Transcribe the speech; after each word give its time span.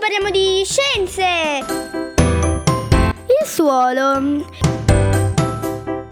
parliamo 0.00 0.30
di 0.30 0.64
scienze! 0.64 1.22
Il 3.26 3.46
suolo. 3.46 4.18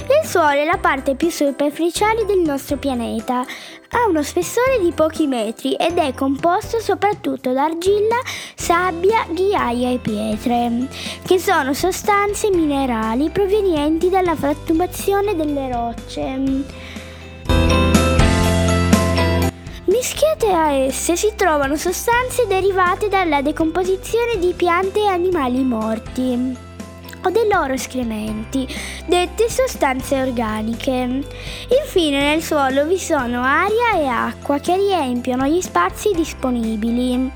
Il 0.07 0.25
suolo 0.25 0.61
è 0.61 0.65
la 0.65 0.79
parte 0.81 1.17
più 1.17 1.29
superficiale 1.29 2.25
del 2.25 2.39
nostro 2.39 2.77
pianeta. 2.77 3.41
Ha 3.41 4.07
uno 4.09 4.23
spessore 4.23 4.79
di 4.81 4.93
pochi 4.93 5.27
metri 5.27 5.75
ed 5.75 5.99
è 5.99 6.15
composto 6.15 6.79
soprattutto 6.79 7.53
da 7.53 7.65
argilla, 7.65 8.21
sabbia, 8.55 9.27
ghiaia 9.29 9.91
e 9.91 9.99
pietre, 9.99 10.87
che 11.27 11.41
sono 11.41 11.73
sostanze 11.75 12.51
minerali 12.51 13.29
provenienti 13.31 14.09
dalla 14.09 14.37
frantumazione 14.37 15.35
delle 15.35 15.73
rocce. 15.73 16.97
Mischiate 20.11 20.51
a 20.51 20.73
esse 20.73 21.17
si 21.17 21.35
trovano 21.37 21.77
sostanze 21.77 22.47
derivate 22.47 23.09
dalla 23.09 23.43
decomposizione 23.43 24.39
di 24.39 24.55
piante 24.55 25.01
e 25.01 25.07
animali 25.07 25.63
morti 25.63 26.57
o 27.25 27.29
dei 27.29 27.47
loro 27.47 27.75
escrementi, 27.75 28.67
dette 29.05 29.51
sostanze 29.51 30.19
organiche. 30.23 30.93
Infine 31.83 32.21
nel 32.21 32.43
suolo 32.43 32.87
vi 32.87 32.99
sono 32.99 33.43
aria 33.43 33.99
e 33.99 34.07
acqua 34.07 34.59
che 34.61 34.77
riempiono 34.77 35.45
gli 35.45 35.61
spazi 35.61 36.13
disponibili. 36.15 37.31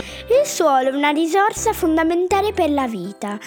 Il 0.00 0.46
suolo 0.46 0.88
è 0.88 0.92
una 0.92 1.10
risorsa 1.10 1.72
fondamentale 1.72 2.52
per 2.52 2.70
la 2.70 2.88
vita. 2.88 3.38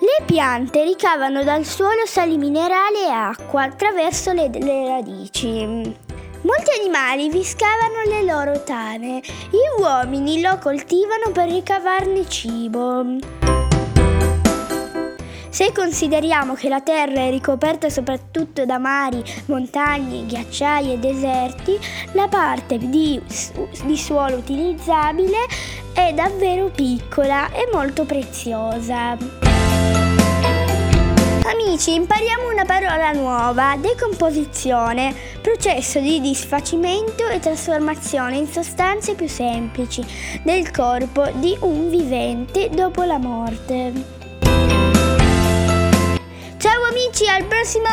Le 0.00 0.24
piante 0.24 0.82
ricavano 0.82 1.44
dal 1.44 1.64
suolo 1.64 2.04
sali 2.04 2.36
minerali 2.36 3.04
e 3.06 3.10
acqua 3.12 3.62
attraverso 3.62 4.32
le, 4.32 4.50
le 4.52 4.88
radici. 4.88 6.14
Molti 6.42 6.70
animali 6.80 7.28
vi 7.28 7.42
scavano 7.42 8.02
le 8.06 8.22
loro 8.22 8.62
tane, 8.62 9.20
gli 9.50 9.80
uomini 9.80 10.40
lo 10.40 10.58
coltivano 10.58 11.30
per 11.32 11.48
ricavarne 11.48 12.28
cibo. 12.28 13.04
Se 15.48 15.72
consideriamo 15.72 16.52
che 16.52 16.68
la 16.68 16.82
Terra 16.82 17.22
è 17.22 17.30
ricoperta 17.30 17.88
soprattutto 17.88 18.66
da 18.66 18.76
mari, 18.76 19.24
montagne, 19.46 20.26
ghiacciai 20.26 20.92
e 20.92 20.98
deserti, 20.98 21.78
la 22.12 22.28
parte 22.28 22.76
di, 22.76 23.18
di 23.84 23.96
suolo 23.96 24.36
utilizzabile 24.36 25.38
è 25.94 26.12
davvero 26.12 26.68
piccola 26.68 27.50
e 27.52 27.70
molto 27.72 28.04
preziosa. 28.04 29.16
Amici, 31.76 31.92
impariamo 31.92 32.50
una 32.50 32.64
parola 32.64 33.12
nuova, 33.12 33.76
decomposizione, 33.78 35.14
processo 35.42 36.00
di 36.00 36.22
disfacimento 36.22 37.28
e 37.28 37.38
trasformazione 37.38 38.38
in 38.38 38.46
sostanze 38.46 39.14
più 39.14 39.28
semplici 39.28 40.02
del 40.42 40.70
corpo 40.70 41.30
di 41.34 41.54
un 41.60 41.90
vivente 41.90 42.70
dopo 42.70 43.02
la 43.02 43.18
morte. 43.18 43.92
Ciao 46.56 46.82
amici, 46.88 47.28
al 47.28 47.44
prossimo 47.44 47.84